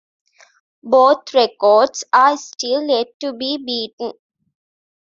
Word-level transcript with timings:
Both 0.81 1.31
records 1.35 2.03
are 2.11 2.35
still 2.35 2.81
yet 2.87 3.09
to 3.19 3.33
be 3.33 3.59
beaten. 3.63 4.13